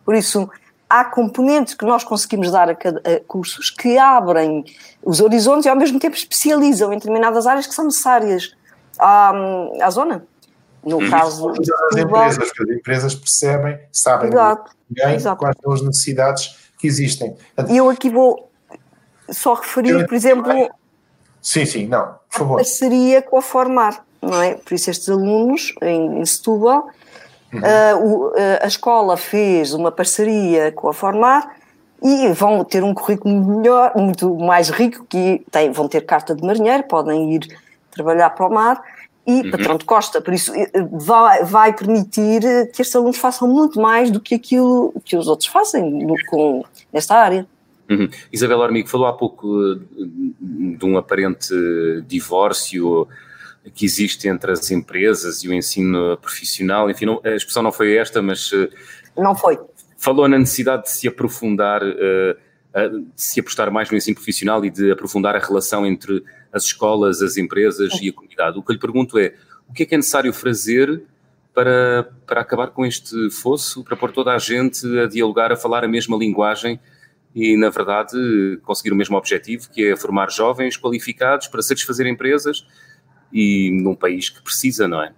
Por 0.05 0.15
isso, 0.15 0.49
há 0.89 1.05
componentes 1.05 1.75
que 1.75 1.85
nós 1.85 2.05
conseguimos 2.05 2.51
dar 2.51 2.71
a, 2.71 2.75
cada, 2.75 3.01
a 3.01 3.21
cursos 3.27 3.71
que 3.71 3.99
abrem 3.99 4.65
os 5.03 5.21
horizontes 5.21 5.67
e 5.67 5.69
ao 5.69 5.77
mesmo 5.77 5.99
tempo 5.99 6.17
especializam 6.17 6.93
em 6.93 6.97
determinadas 6.97 7.47
áreas 7.47 7.67
que 7.67 7.75
são 7.75 7.87
necessárias 7.87 8.55
à, 8.99 9.33
à 9.83 9.91
zona. 9.91 10.25
No 10.89 11.03
e 11.03 11.11
caso 11.11 11.53
das 11.53 11.97
empresas, 11.97 12.51
as 12.61 12.69
empresas 12.69 13.15
percebem, 13.15 13.79
sabem 13.93 14.31
exato, 14.31 14.73
bem 14.89 15.15
exato. 15.15 15.39
quais 15.39 15.57
são 15.63 15.73
as 15.73 15.83
necessidades 15.83 16.57
que 16.79 16.87
existem. 16.87 17.37
E 17.69 17.77
eu 17.77 17.91
aqui 17.91 18.09
vou 18.09 18.51
só 19.31 19.55
referir, 19.55 20.07
por 20.07 20.15
exemplo. 20.15 20.53
Sim, 21.43 21.65
sim, 21.65 21.87
não, 21.87 22.15
por 22.31 22.39
favor. 22.39 22.55
A 22.55 22.57
parceria 22.57 23.23
com 23.23 23.37
a 23.37 23.43
Formar, 23.43 24.05
não 24.21 24.43
é? 24.43 24.55
Por 24.55 24.75
isso, 24.75 24.91
estes 24.91 25.09
alunos 25.09 25.75
em, 25.83 26.21
em 26.21 26.27
Setúbal 26.27 26.89
Uhum. 27.53 27.61
Uh, 27.61 27.97
o, 27.97 28.29
uh, 28.29 28.35
a 28.63 28.67
escola 28.67 29.17
fez 29.17 29.73
uma 29.73 29.91
parceria 29.91 30.71
com 30.73 30.89
a 30.89 30.93
Formar 30.93 31.57
e 32.03 32.29
vão 32.29 32.63
ter 32.63 32.85
um 32.85 32.93
currículo 32.95 33.35
melhor, 33.43 33.93
muito 33.97 34.35
mais 34.37 34.69
rico, 34.69 35.05
que 35.09 35.45
tem, 35.51 35.73
vão 35.73 35.89
ter 35.89 36.03
carta 36.03 36.35
de 36.35 36.47
marinheiro, 36.47 36.85
podem 36.85 37.35
ir 37.35 37.49
trabalhar 37.91 38.31
para 38.31 38.47
o 38.47 38.53
mar 38.53 38.81
e 39.29 39.43
uhum. 39.43 39.51
patrão 39.51 39.77
de 39.77 39.85
costa, 39.85 40.23
por 40.23 40.33
isso 40.33 40.51
eh, 40.55 40.71
vai, 40.91 41.45
vai, 41.45 41.77
permitir 41.77 42.41
que 42.73 42.81
estes 42.81 42.97
alunos 42.97 43.19
façam 43.19 43.47
muito 43.47 43.79
mais 43.79 44.11
do 44.11 44.19
que 44.21 44.35
aquilo 44.35 44.95
que 45.05 45.15
os 45.15 45.29
outros 45.29 45.47
fazem 45.49 46.07
com, 46.31 46.65
nesta 46.91 47.15
área. 47.15 47.47
Uhum. 47.91 48.09
Isabel 48.33 48.63
Armigo 48.63 48.89
falou 48.89 49.07
há 49.07 49.13
pouco 49.13 49.77
de 50.41 50.85
um 50.85 50.97
aparente 50.97 51.55
divórcio 52.07 53.07
que 53.75 53.85
existe 53.85 54.29
entre 54.29 54.53
as 54.53 54.71
empresas 54.71 55.45
e 55.45 55.49
o 55.49 55.53
ensino 55.53 56.17
profissional. 56.17 56.91
Enfim, 56.91 57.05
não, 57.05 57.21
a 57.23 57.35
expressão 57.35 57.63
não 57.63 57.73
foi 57.73 57.97
esta, 57.97 58.23
mas. 58.23 58.51
Eh, 58.53 58.71
não 59.15 59.35
foi. 59.35 59.59
Falou 59.99 60.27
na 60.27 60.39
necessidade 60.39 60.85
de 60.85 60.91
se 60.91 61.07
aprofundar, 61.07 61.83
eh, 61.83 62.33
de 62.33 62.39
se 63.17 63.41
apostar 63.41 63.71
mais 63.71 63.91
no 63.91 63.97
ensino 63.97 64.15
profissional 64.15 64.65
e 64.65 64.71
de 64.71 64.91
aprofundar 64.91 65.35
a 65.37 65.39
relação 65.39 65.87
entre 65.87 66.23
as 66.53 66.65
escolas, 66.65 67.23
as 67.23 67.37
empresas 67.37 67.93
e 68.01 68.09
a 68.09 68.13
comunidade. 68.13 68.59
O 68.59 68.63
que 68.63 68.71
eu 68.71 68.75
lhe 68.75 68.81
pergunto 68.81 69.19
é: 69.19 69.35
o 69.69 69.73
que 69.73 69.83
é 69.83 69.87
que 69.87 69.95
é 69.95 69.99
necessário 69.99 70.33
fazer 70.33 71.03
para, 71.55 72.11
para 72.27 72.41
acabar 72.41 72.69
com 72.69 72.85
este 72.85 73.31
fosso, 73.31 73.83
para 73.85 73.97
pôr 73.97 74.13
toda 74.13 74.33
a 74.33 74.39
gente 74.39 74.87
a 74.99 75.07
dialogar, 75.07 75.53
a 75.53 75.57
falar 75.57 75.85
a 75.85 75.89
mesma 75.89 76.17
linguagem? 76.17 76.81
e, 77.35 77.57
na 77.57 77.71
verdade, 77.71 78.59
conseguir 78.65 78.93
o 78.93 78.97
mesmo 78.97 79.17
objetivo, 79.17 79.69
que 79.71 79.93
é 79.93 79.97
formar 79.97 80.31
jovens 80.31 80.77
qualificados 80.77 81.47
para 81.47 81.63
satisfazer 81.63 82.07
empresas 82.07 82.67
e 83.33 83.71
num 83.71 83.95
país 83.95 84.29
que 84.29 84.43
precisa, 84.43 84.89
não 84.89 85.03
é? 85.03 85.13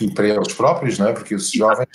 E 0.00 0.12
para 0.12 0.28
eles 0.28 0.52
próprios, 0.52 0.98
não 0.98 1.08
é? 1.08 1.12
Porque 1.12 1.34
esses 1.34 1.52
jovens, 1.52 1.88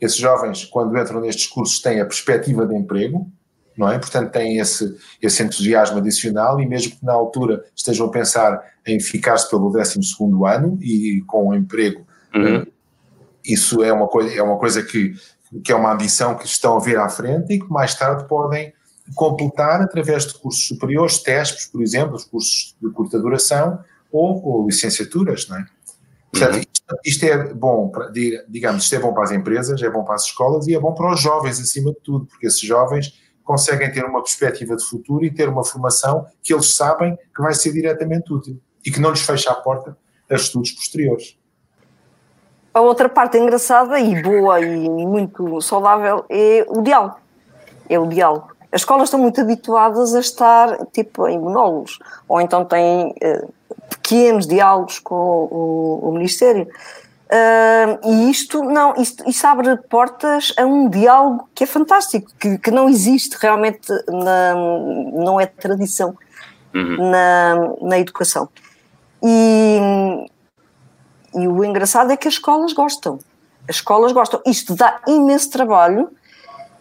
esses 0.00 0.18
jovens, 0.18 0.64
quando 0.64 0.98
entram 0.98 1.20
nestes 1.20 1.46
cursos, 1.46 1.80
têm 1.80 2.00
a 2.00 2.04
perspectiva 2.04 2.66
de 2.66 2.74
emprego, 2.74 3.30
não 3.78 3.88
é? 3.88 3.98
Portanto, 3.98 4.32
têm 4.32 4.58
esse, 4.58 4.96
esse 5.22 5.40
entusiasmo 5.40 5.98
adicional 5.98 6.60
e 6.60 6.66
mesmo 6.66 6.96
que 6.96 7.04
na 7.04 7.12
altura 7.12 7.64
estejam 7.74 8.08
a 8.08 8.10
pensar 8.10 8.60
em 8.84 8.98
ficar-se 8.98 9.48
pelo 9.48 9.70
12 9.70 10.00
ano 10.44 10.76
e 10.82 11.22
com 11.26 11.48
o 11.48 11.54
emprego, 11.54 12.04
uhum. 12.34 12.56
Eh, 12.56 12.66
isso 13.44 13.82
é 13.82 13.92
uma 13.92 14.08
coisa, 14.08 14.36
é 14.36 14.42
uma 14.42 14.58
coisa 14.58 14.82
que, 14.82 15.14
que 15.64 15.70
é 15.72 15.76
uma 15.76 15.92
ambição 15.92 16.36
que 16.36 16.44
estão 16.44 16.76
a 16.76 16.80
ver 16.80 16.98
à 16.98 17.08
frente 17.08 17.54
e 17.54 17.60
que 17.60 17.70
mais 17.70 17.94
tarde 17.94 18.26
podem 18.28 18.74
completar 19.14 19.80
através 19.80 20.26
de 20.26 20.34
cursos 20.34 20.66
superiores, 20.66 21.18
TESPs, 21.18 21.66
por 21.66 21.80
exemplo, 21.80 22.16
os 22.16 22.24
cursos 22.24 22.76
de 22.82 22.90
curta 22.90 23.18
duração, 23.18 23.78
ou, 24.10 24.44
ou 24.44 24.66
licenciaturas, 24.66 25.48
não 25.48 25.58
é? 25.58 25.66
Portanto, 26.30 26.54
uhum. 26.54 26.60
isto, 26.60 26.96
isto, 27.06 27.24
é 27.24 27.54
bom, 27.54 27.88
para, 27.88 28.12
digamos, 28.48 28.84
isto 28.84 28.96
é 28.96 28.98
bom 28.98 29.14
para 29.14 29.24
as 29.24 29.30
empresas, 29.30 29.80
é 29.80 29.88
bom 29.88 30.04
para 30.04 30.16
as 30.16 30.24
escolas 30.24 30.66
e 30.66 30.74
é 30.74 30.80
bom 30.80 30.92
para 30.92 31.12
os 31.12 31.20
jovens 31.20 31.58
acima 31.60 31.92
de 31.92 32.00
tudo, 32.00 32.26
porque 32.26 32.46
esses 32.46 32.60
jovens 32.60 33.14
conseguem 33.48 33.90
ter 33.90 34.04
uma 34.04 34.22
perspectiva 34.22 34.76
de 34.76 34.84
futuro 34.84 35.24
e 35.24 35.30
ter 35.30 35.48
uma 35.48 35.64
formação 35.64 36.26
que 36.42 36.52
eles 36.52 36.76
sabem 36.76 37.16
que 37.34 37.40
vai 37.40 37.54
ser 37.54 37.72
diretamente 37.72 38.30
útil 38.30 38.60
e 38.84 38.90
que 38.90 39.00
não 39.00 39.08
lhes 39.08 39.22
fecha 39.22 39.50
a 39.50 39.54
porta 39.54 39.96
a 40.30 40.34
estudos 40.34 40.70
posteriores. 40.72 41.34
A 42.74 42.82
outra 42.82 43.08
parte 43.08 43.38
engraçada 43.38 43.98
e 43.98 44.22
boa 44.22 44.60
e 44.60 44.86
muito 45.06 45.62
saudável 45.62 46.26
é 46.28 46.66
o 46.68 46.82
diálogo. 46.82 47.16
É 47.88 47.98
o 47.98 48.06
diálogo. 48.06 48.54
As 48.70 48.82
escolas 48.82 49.04
estão 49.04 49.18
muito 49.18 49.40
habituadas 49.40 50.14
a 50.14 50.20
estar 50.20 50.84
tipo 50.92 51.26
em 51.26 51.38
monólogos, 51.38 51.98
ou 52.28 52.42
então 52.42 52.66
têm 52.66 53.14
uh, 53.24 53.54
pequenos 53.88 54.46
diálogos 54.46 54.98
com 54.98 55.14
o, 55.14 56.00
o 56.06 56.12
Ministério. 56.12 56.68
Uh, 57.28 58.08
e 58.10 58.30
isto 58.30 58.64
não, 58.64 58.94
isto, 58.96 59.28
isto, 59.28 59.44
abre 59.44 59.76
portas 59.76 60.54
a 60.56 60.64
um 60.64 60.88
diálogo 60.88 61.46
que 61.54 61.64
é 61.64 61.66
fantástico, 61.66 62.32
que, 62.40 62.56
que 62.56 62.70
não 62.70 62.88
existe 62.88 63.36
realmente, 63.38 63.92
na, 64.08 64.54
não 64.54 65.38
é 65.38 65.44
tradição 65.44 66.16
uhum. 66.74 67.10
na, 67.10 67.54
na 67.82 67.98
educação. 67.98 68.48
E, 69.22 69.78
e 71.34 71.46
o 71.46 71.62
engraçado 71.62 72.10
é 72.10 72.16
que 72.16 72.26
as 72.26 72.34
escolas 72.34 72.72
gostam. 72.72 73.18
As 73.68 73.76
escolas 73.76 74.12
gostam. 74.12 74.40
Isto 74.46 74.74
dá 74.74 74.98
imenso 75.06 75.50
trabalho. 75.50 76.10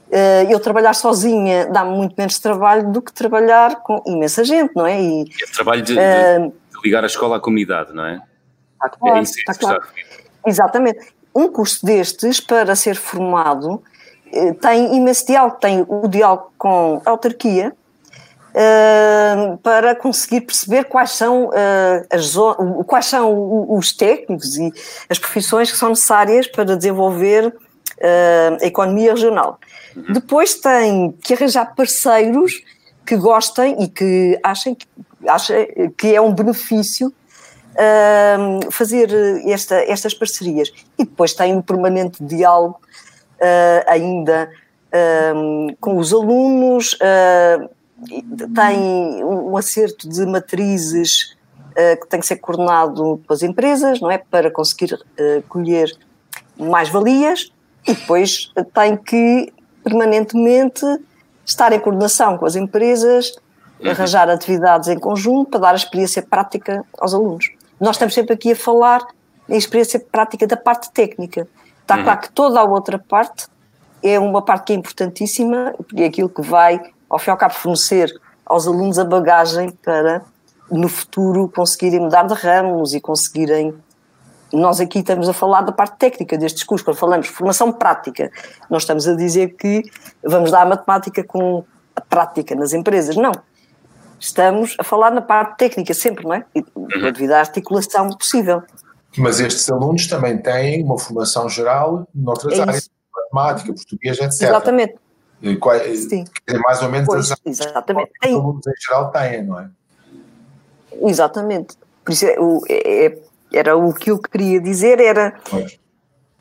Uh, 0.08 0.50
eu 0.50 0.62
trabalhar 0.62 0.94
sozinha 0.94 1.66
dá-me 1.66 1.92
muito 1.98 2.16
menos 2.18 2.40
trabalho 2.40 2.90
do 2.94 3.02
que 3.02 3.12
trabalhar 3.12 3.82
com 3.82 4.02
imensa 4.08 4.46
gente, 4.46 4.74
não 4.74 4.88
é? 4.88 5.02
E, 5.02 5.24
é 5.24 5.54
trabalho 5.54 5.82
de, 5.82 5.94
uh, 5.94 6.48
de 6.48 6.82
ligar 6.82 7.04
a 7.04 7.08
escola 7.08 7.36
à 7.36 7.40
comunidade, 7.42 7.94
não 7.94 8.06
é? 8.06 8.22
Está 8.76 8.90
claro, 8.90 9.18
é 9.18 9.22
isso 9.22 9.38
está 9.38 9.54
claro. 9.54 9.84
Exatamente. 10.48 11.00
Um 11.36 11.50
curso 11.50 11.86
destes, 11.86 12.40
para 12.40 12.76
ser 12.76 12.96
formado, 12.96 13.84
eh, 14.34 14.54
tem 14.54 14.96
imenso 14.96 15.26
diálogo. 15.26 15.58
Tem 15.60 15.86
o 15.88 16.08
diálogo 16.08 16.52
com 16.58 17.02
a 17.06 17.10
autarquia, 17.12 17.76
uh, 18.58 19.58
para 19.58 19.96
conseguir 19.96 20.42
perceber 20.42 20.86
quais 20.86 21.12
são, 21.12 21.46
uh, 21.46 22.08
as, 22.10 22.36
quais 22.86 23.06
são 23.06 23.68
os 23.70 23.94
técnicos 23.94 24.58
e 24.58 24.74
as 25.10 25.20
profissões 25.20 25.72
que 25.72 25.78
são 25.78 25.90
necessárias 25.90 26.48
para 26.48 26.76
desenvolver 26.76 27.54
a 28.62 28.64
economia 28.64 29.12
regional. 29.12 29.60
Uhum. 29.96 30.14
Depois 30.14 30.54
tem 30.54 31.12
que 31.14 31.34
arranjar 31.34 31.74
parceiros 31.76 32.62
que 33.04 33.16
gostem 33.16 33.76
e 33.82 33.88
que 33.88 34.40
achem 34.44 34.76
que, 34.76 34.86
achem 35.28 35.92
que 35.98 36.14
é 36.14 36.22
um 36.22 36.32
benefício 36.32 37.12
uh, 37.78 38.72
fazer 38.72 39.10
esta, 39.46 39.76
estas 39.76 40.14
parcerias. 40.14 40.72
E 40.98 41.06
depois 41.06 41.34
tem 41.34 41.56
um 41.56 41.62
permanente 41.62 42.24
diálogo 42.24 42.80
uh, 43.40 43.84
ainda 43.88 44.50
uh, 44.92 45.76
com 45.80 45.98
os 45.98 46.14
alunos, 46.14 46.98
tem 48.56 49.24
um 49.24 49.56
acerto 49.58 50.08
de 50.08 50.26
matrizes 50.26 51.36
que 52.02 52.08
tem 52.08 52.20
que 52.20 52.26
ser 52.26 52.38
coordenado 52.38 53.22
com 53.28 53.34
as 53.34 53.44
empresas, 53.44 54.02
não 54.02 54.10
é? 54.10 54.18
Para 54.18 54.50
conseguir 54.50 55.00
colher 55.48 55.92
mais 56.58 56.90
valias 56.90 57.52
e 57.88 57.94
depois 57.94 58.52
tem 58.74 58.98
que 58.98 59.54
permanentemente 59.84 60.84
estar 61.46 61.72
em 61.74 61.80
coordenação 61.80 62.36
com 62.36 62.48
as 62.48 62.56
empresas, 62.56 63.32
uhum. 63.80 63.92
arranjar 63.92 64.28
atividades 64.28 64.90
em 64.90 64.98
conjunto 64.98 65.52
para 65.52 65.60
dar 65.60 65.72
a 65.74 65.76
experiência 65.76 66.24
prática 66.24 66.84
aos 67.00 67.14
alunos. 67.14 67.52
Nós 67.80 67.96
estamos 67.96 68.14
sempre 68.14 68.34
aqui 68.34 68.52
a 68.52 68.56
falar 68.56 69.06
em 69.48 69.58
experiência 69.58 70.00
prática 70.00 70.46
da 70.48 70.58
parte 70.58 70.92
técnica. 70.92 71.48
Está 71.82 71.98
uhum. 71.98 72.04
claro 72.04 72.20
que 72.20 72.32
toda 72.32 72.60
a 72.60 72.64
outra 72.64 73.00
parte 73.00 73.48
é 74.04 74.20
uma 74.20 74.42
parte 74.42 74.66
que 74.68 74.74
é 74.74 74.76
importantíssima 74.76 75.74
e 75.94 76.04
é 76.04 76.06
aquilo 76.08 76.30
que 76.30 76.42
vai, 76.42 76.82
ao 77.10 77.20
fim 77.20 77.30
e 77.30 77.32
ao 77.32 77.38
cabo, 77.38 77.54
fornecer 77.54 78.12
aos 78.46 78.68
alunos 78.68 78.98
a 78.98 79.06
bagagem 79.06 79.72
para, 79.84 80.24
no 80.70 80.88
futuro, 80.88 81.50
conseguirem 81.50 82.00
mudar 82.00 82.24
de 82.24 82.34
ramos 82.34 82.94
e 82.94 83.00
conseguirem 83.02 83.74
nós 84.54 84.80
aqui 84.80 85.00
estamos 85.00 85.28
a 85.28 85.34
falar 85.34 85.62
da 85.62 85.72
parte 85.72 85.98
técnica 85.98 86.38
destes 86.38 86.64
cursos, 86.64 86.86
quando 86.86 86.98
falamos 86.98 87.28
de 87.28 87.34
formação 87.34 87.72
prática, 87.72 88.32
nós 88.70 88.84
estamos 88.84 89.08
a 89.08 89.14
dizer 89.14 89.56
que 89.56 89.84
vamos 90.24 90.52
dar 90.52 90.62
a 90.62 90.66
matemática 90.66 91.24
com 91.24 91.66
a 91.96 92.02
prática 92.02 92.56
nas 92.56 92.74
empresas. 92.74 93.16
Não. 93.18 93.32
Estamos 94.20 94.76
a 94.80 94.84
falar 94.84 95.12
na 95.12 95.22
parte 95.22 95.58
técnica 95.58 95.94
sempre, 95.94 96.26
não 96.26 96.34
é? 96.34 96.46
E 96.56 96.64
uhum. 96.76 97.12
devido 97.12 97.32
à 97.32 97.40
articulação 97.40 98.10
possível. 98.10 98.64
Mas 99.18 99.40
estes 99.40 99.70
alunos 99.70 100.08
também 100.08 100.38
têm 100.38 100.84
uma 100.84 100.98
formação 100.98 101.50
geral 101.50 102.08
noutras 102.14 102.58
é 102.58 102.62
áreas, 102.62 102.90
matemática, 103.14 103.74
português, 103.74 104.20
etc. 104.20 104.42
Exatamente. 104.44 104.96
Qual, 105.60 105.80
Sim. 105.80 106.26
É 106.48 106.58
mais 106.58 106.82
ou 106.82 106.90
menos 106.90 107.08
pois, 107.08 107.32
as 107.32 107.40
exatamente. 107.46 108.12
que 108.20 108.30
os 108.30 108.36
alunos 108.36 108.68
em 108.68 108.74
geral 108.86 109.12
têm, 109.12 109.44
não 109.44 109.60
é? 109.60 109.70
Exatamente. 111.04 111.78
Por 112.04 112.12
isso 112.12 112.26
é, 112.26 112.36
é 112.70 113.18
era 113.54 113.78
o 113.78 113.94
que 113.94 114.12
eu 114.12 114.20
queria 114.20 114.60
dizer, 114.60 115.00
era 115.00 115.40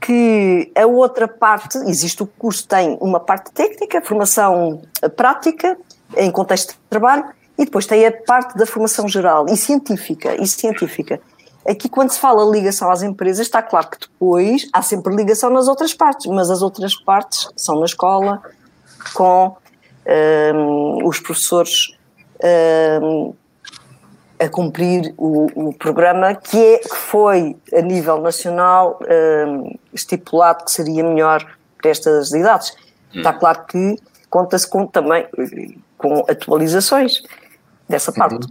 que 0.01 0.73
a 0.75 0.87
outra 0.87 1.27
parte, 1.29 1.79
existe 1.79 2.23
o 2.23 2.27
curso, 2.27 2.67
tem 2.67 2.97
uma 3.01 3.21
parte 3.21 3.51
técnica, 3.53 4.03
formação 4.03 4.83
prática, 5.17 5.77
em 6.17 6.31
contexto 6.31 6.73
de 6.73 6.79
trabalho, 6.89 7.25
e 7.59 7.65
depois 7.65 7.87
tem 7.87 8.07
a 8.07 8.13
parte 8.13 8.57
da 8.57 8.67
formação 8.67 9.09
geral 9.09 9.47
e 9.49 9.57
científica, 9.57 10.41
e 10.41 10.47
científica. 10.47 11.21
Aqui, 11.69 11.89
quando 11.89 12.11
se 12.11 12.21
fala 12.21 12.49
ligação 12.49 12.91
às 12.91 13.03
empresas, 13.03 13.47
está 13.47 13.61
claro 13.61 13.89
que 13.91 13.99
depois 13.99 14.69
há 14.73 14.83
sempre 14.83 15.15
ligação 15.15 15.51
nas 15.51 15.67
outras 15.67 15.93
partes, 15.93 16.27
mas 16.27 16.49
as 16.49 16.63
outras 16.63 16.95
partes 16.95 17.49
são 17.57 17.81
na 17.81 17.87
escola, 17.87 18.41
com 19.13 19.57
um, 20.55 21.07
os 21.07 21.19
professores 21.19 21.97
um, 23.03 23.35
a 24.39 24.49
cumprir 24.49 25.13
o, 25.17 25.69
o, 25.69 25.73
programa 25.73 26.35
que, 26.35 26.57
é, 26.57 26.79
que 26.79 26.95
foi, 26.95 27.57
a 27.75 27.81
nível 27.81 28.21
nacional, 28.21 29.01
um, 29.49 29.75
estipulado 29.93 30.65
que 30.65 30.71
seria 30.71 31.03
melhor 31.03 31.45
para 31.81 31.91
estas 31.91 32.33
idades. 32.33 32.77
Hum. 33.13 33.19
Está 33.19 33.33
claro 33.33 33.65
que 33.67 33.97
conta-se 34.31 34.69
com, 34.69 34.87
também 34.87 35.27
com 35.99 36.25
atualizações 36.29 37.23
dessa 37.89 38.11
uhum. 38.11 38.17
parte. 38.17 38.47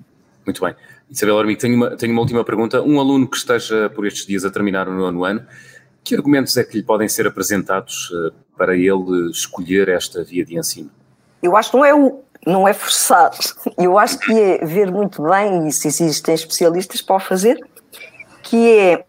Muito 0.45 0.62
bem. 0.62 0.76
Isabel 1.10 1.39
Armigo, 1.39 1.60
tenho 1.60 1.76
uma, 1.76 1.95
tenho 1.95 2.12
uma 2.12 2.21
última 2.21 2.43
pergunta. 2.43 2.82
Um 2.82 3.00
aluno 3.00 3.28
que 3.28 3.38
esteja 3.38 3.89
por 3.89 4.06
estes 4.06 4.26
dias 4.26 4.45
a 4.45 4.50
terminar 4.50 4.88
o 4.88 4.93
nono 4.93 5.24
ano, 5.24 5.45
que 6.04 6.15
argumentos 6.15 6.56
é 6.58 6.63
que 6.63 6.78
lhe 6.78 6.84
podem 6.84 7.08
ser 7.08 7.28
apresentados 7.28 8.12
uh, 8.12 8.34
para 8.58 8.76
ele 8.76 9.30
escolher 9.32 9.89
esta 9.89 10.24
via 10.24 10.45
de 10.45 10.58
ensino? 10.58 10.89
Eu 11.41 11.56
acho 11.56 11.71
que 11.71 11.78
não 11.78 11.86
é 11.86 11.93
o, 11.93 12.24
não 12.45 12.67
é 12.67 12.74
forçar. 12.74 13.32
Eu 13.78 13.98
acho 13.98 14.19
que 14.19 14.32
é 14.32 14.65
ver 14.65 14.91
muito 14.91 15.24
bem, 15.24 15.67
e 15.67 15.71
se 15.71 15.88
existem 15.88 16.36
especialistas 16.36 17.02
para 17.02 17.15
o 17.15 17.19
fazer, 17.19 17.60
que 18.43 18.78
é 18.78 19.06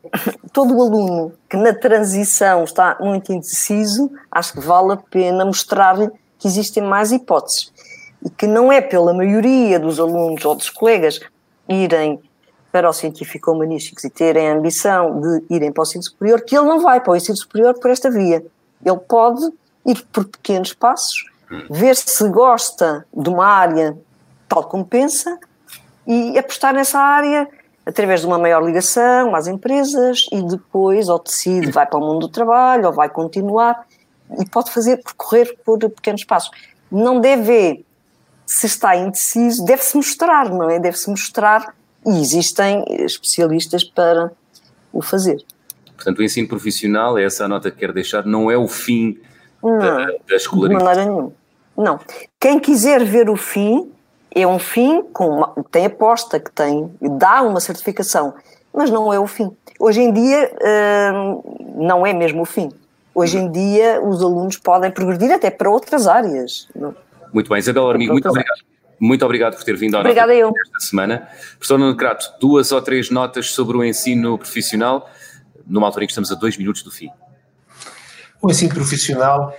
todo 0.53 0.75
o 0.75 0.83
aluno 0.83 1.33
que 1.49 1.57
na 1.57 1.75
transição 1.75 2.65
está 2.65 2.97
muito 3.01 3.33
indeciso, 3.33 4.11
acho 4.31 4.55
que 4.55 4.61
vale 4.61 4.95
a 4.95 4.97
pena 4.97 5.45
mostrar-lhe 5.45 6.11
que 6.39 6.49
existem 6.49 6.83
mais 6.83 7.13
hipóteses. 7.13 7.73
Que 8.37 8.47
não 8.47 8.73
é 8.73 8.81
pela 8.81 9.13
maioria 9.13 9.79
dos 9.79 10.01
alunos 10.01 10.45
ou 10.45 10.55
dos 10.55 10.71
colegas 10.71 11.21
irem 11.69 12.21
para 12.73 12.89
o 12.89 12.93
científico 12.93 13.53
humanísticos 13.53 14.05
e 14.05 14.11
terem 14.11 14.49
a 14.49 14.55
ambição 14.55 15.21
de 15.21 15.45
irem 15.49 15.73
para 15.73 15.83
o 15.83 15.85
ensino 15.85 16.03
superior, 16.03 16.43
que 16.43 16.57
ele 16.57 16.67
não 16.67 16.81
vai 16.81 17.01
para 17.01 17.13
o 17.13 17.17
ensino 17.17 17.37
superior 17.37 17.79
por 17.79 17.91
esta 17.91 18.11
via. 18.11 18.45
Ele 18.85 18.99
pode 19.09 19.51
ir 19.87 20.05
por 20.13 20.25
pequenos 20.27 20.75
passos 20.75 21.25
ver 21.71 21.97
se 21.97 22.29
gosta 22.29 23.07
de 23.15 23.29
uma 23.29 23.47
área 23.47 23.97
tal 24.49 24.65
como 24.65 24.85
pensa 24.85 25.39
e 26.07 26.39
apostar 26.39 26.75
nessa 26.75 26.99
área 26.99 27.49
através 27.85 28.21
de 28.21 28.27
uma 28.27 28.39
maior 28.39 28.65
ligação 28.65 29.35
às 29.35 29.47
empresas 29.47 30.27
e 30.33 30.43
depois 30.43 31.09
ou 31.09 31.19
decide 31.19 31.71
vai 31.71 31.87
para 31.87 31.99
o 31.99 32.03
mundo 32.03 32.27
do 32.27 32.29
trabalho 32.29 32.87
ou 32.87 32.93
vai 32.93 33.09
continuar 33.09 33.87
e 34.41 34.45
pode 34.45 34.73
fazer 34.73 34.97
percorrer 34.99 35.57
por 35.65 35.79
pequenos 35.79 36.25
passos. 36.25 36.51
Não 36.91 37.21
deve, 37.21 37.85
se 38.47 38.67
está 38.67 38.95
indeciso, 38.97 39.65
deve-se 39.65 39.97
mostrar, 39.97 40.49
não 40.49 40.71
é? 40.71 40.79
Deve-se 40.79 41.11
mostrar 41.11 41.75
e 42.07 42.21
existem 42.21 42.85
especialistas 43.05 43.83
para 43.83 44.31
o 44.93 45.03
fazer. 45.03 45.45
Portanto, 45.97 46.21
o 46.21 46.23
ensino 46.23 46.47
profissional, 46.47 47.19
é 47.19 47.25
essa 47.25 47.45
a 47.45 47.49
nota 47.49 47.71
que 47.71 47.79
quero 47.79 47.93
deixar, 47.93 48.25
não 48.25 48.51
é 48.51 48.57
o 48.57 48.69
fim 48.69 49.19
não, 49.63 49.79
da, 49.79 50.07
da 50.29 50.37
escolaridade. 50.37 50.79
De 50.79 50.85
maneira 50.85 51.11
nenhuma. 51.11 51.33
Não. 51.77 51.99
Quem 52.39 52.61
quiser 52.61 53.05
ver 53.05 53.29
o 53.29 53.37
fim, 53.37 53.91
é 54.35 54.47
um 54.47 54.59
fim 54.59 55.03
com 55.13 55.29
uma, 55.29 55.55
tem 55.71 55.87
aposta, 55.87 56.39
que 56.39 56.51
tem, 56.53 56.91
dá 57.01 57.43
uma 57.43 57.61
certificação, 57.61 58.35
mas 58.73 58.91
não 58.91 59.13
é 59.13 59.19
o 59.19 59.27
fim. 59.27 59.51
Hoje 59.81 60.01
em 60.01 60.13
dia 60.13 60.53
hum, 61.13 61.43
não 61.77 62.07
é 62.07 62.13
mesmo 62.13 62.43
o 62.43 62.47
fim. 62.47 62.71
Hoje 63.15 63.39
em 63.39 63.51
dia 63.51 64.01
os 64.03 64.23
alunos 64.23 64.59
podem 64.59 64.91
progredir 64.91 65.33
até 65.33 65.51
para 65.51 65.71
outras 65.71 66.07
áreas. 66.07 66.69
Muito 67.33 67.49
bem, 67.49 67.59
Isabel 67.59 67.89
Armigo, 67.89 68.13
muito 68.13 68.29
obrigado. 68.29 68.61
Muito 68.99 69.25
obrigado 69.25 69.57
por 69.57 69.65
ter 69.65 69.77
vindo 69.77 69.95
ao 69.95 70.01
Obrigada 70.01 70.35
eu. 70.35 70.49
esta 70.49 70.89
semana. 70.89 71.29
Professor 71.59 71.79
Nuno 71.79 71.97
Crato, 71.97 72.33
duas 72.41 72.73
ou 72.73 72.81
três 72.81 73.11
notas 73.11 73.51
sobre 73.51 73.77
o 73.77 73.85
ensino 73.85 74.39
profissional, 74.39 75.09
numa 75.67 75.87
altura 75.87 76.05
em 76.05 76.07
que 76.07 76.13
estamos 76.13 76.33
a 76.33 76.35
dois 76.35 76.57
minutos 76.57 76.83
do 76.83 76.91
fim. 76.91 77.11
O 78.41 78.51
ensino 78.51 78.75
profissional 78.75 79.55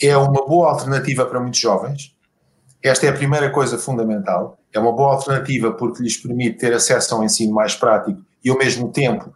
é 0.00 0.16
uma 0.16 0.46
boa 0.46 0.70
alternativa 0.70 1.24
para 1.24 1.40
muitos 1.40 1.60
jovens. 1.60 2.14
Esta 2.82 3.06
é 3.06 3.08
a 3.08 3.12
primeira 3.12 3.50
coisa 3.50 3.78
fundamental. 3.78 4.58
É 4.72 4.78
uma 4.78 4.92
boa 4.92 5.14
alternativa 5.14 5.72
porque 5.72 6.02
lhes 6.02 6.16
permite 6.16 6.58
ter 6.58 6.74
acesso 6.74 7.14
a 7.14 7.18
um 7.18 7.24
ensino 7.24 7.54
mais 7.54 7.74
prático 7.74 8.20
e, 8.44 8.50
ao 8.50 8.58
mesmo 8.58 8.90
tempo, 8.90 9.32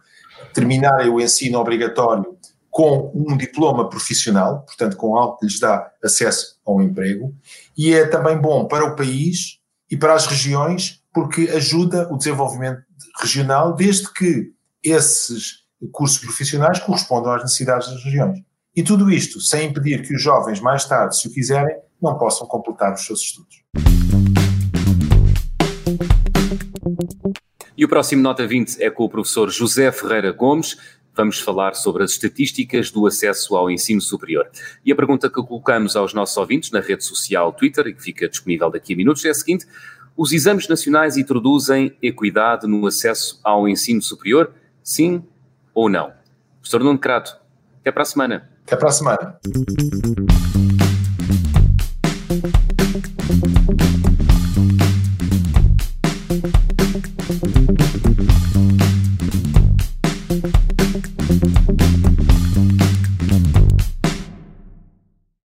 terminarem 0.53 1.09
o 1.09 1.19
ensino 1.21 1.59
obrigatório 1.59 2.36
com 2.77 3.11
um 3.15 3.35
diploma 3.35 3.89
profissional, 3.89 4.61
portanto, 4.61 4.95
com 4.97 5.17
algo 5.17 5.35
que 5.37 5.47
lhes 5.47 5.59
dá 5.59 5.91
acesso 6.03 6.59
a 6.63 6.71
um 6.71 6.79
emprego. 6.79 7.33
E 7.75 7.91
é 7.91 8.05
também 8.05 8.37
bom 8.37 8.67
para 8.67 8.85
o 8.85 8.95
país 8.95 9.57
e 9.89 9.97
para 9.97 10.13
as 10.13 10.27
regiões 10.27 11.01
porque 11.11 11.49
ajuda 11.55 12.07
o 12.13 12.17
desenvolvimento 12.17 12.83
regional, 13.19 13.73
desde 13.73 14.13
que 14.13 14.51
esses 14.83 15.63
cursos 15.91 16.19
profissionais 16.19 16.77
correspondam 16.77 17.31
às 17.31 17.41
necessidades 17.41 17.87
das 17.87 18.03
regiões. 18.03 18.43
E 18.75 18.83
tudo 18.83 19.09
isto 19.09 19.41
sem 19.41 19.69
impedir 19.69 20.03
que 20.03 20.13
os 20.13 20.21
jovens, 20.21 20.59
mais 20.59 20.85
tarde, 20.85 21.19
se 21.19 21.27
o 21.27 21.33
quiserem, 21.33 21.77
não 21.99 22.15
possam 22.15 22.45
completar 22.45 22.93
os 22.93 23.03
seus 23.03 23.21
estudos. 23.21 23.63
E 27.75 27.83
o 27.83 27.89
próximo 27.89 28.21
Nota 28.21 28.45
20 28.45 28.83
é 28.83 28.91
com 28.91 29.03
o 29.03 29.09
professor 29.09 29.49
José 29.49 29.91
Ferreira 29.91 30.31
Gomes. 30.31 30.77
Vamos 31.17 31.39
falar 31.39 31.73
sobre 31.73 32.03
as 32.03 32.11
estatísticas 32.11 32.91
do 32.91 33.07
acesso 33.07 33.55
ao 33.55 33.71
ensino 33.71 33.99
superior. 33.99 34.47
E 34.85 34.91
a 34.91 34.95
pergunta 34.95 35.27
que 35.27 35.41
colocamos 35.41 35.95
aos 35.95 36.13
nossos 36.13 36.37
ouvintes 36.37 36.69
na 36.69 36.79
rede 36.79 37.03
social 37.03 37.51
Twitter, 37.51 37.87
e 37.87 37.93
que 37.95 38.03
fica 38.03 38.29
disponível 38.29 38.69
daqui 38.69 38.93
a 38.93 38.95
minutos, 38.95 39.25
é 39.25 39.29
a 39.31 39.33
seguinte: 39.33 39.65
os 40.15 40.31
exames 40.31 40.67
nacionais 40.67 41.17
introduzem 41.17 41.97
equidade 42.03 42.67
no 42.67 42.85
acesso 42.85 43.41
ao 43.43 43.67
ensino 43.67 43.99
superior? 43.99 44.53
Sim 44.83 45.23
ou 45.73 45.89
não? 45.89 46.13
Professor 46.61 46.83
Nuno 46.83 46.99
Crato, 46.99 47.35
até 47.81 47.91
para 47.91 48.03
a 48.03 48.05
semana. 48.05 48.49
Até 48.63 48.75
para 48.75 48.89
a 48.89 48.91
semana. 48.91 49.39